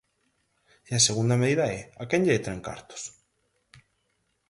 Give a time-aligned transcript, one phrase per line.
[0.89, 3.03] E a segunda medida é: ¿a quen lle detraen cartos?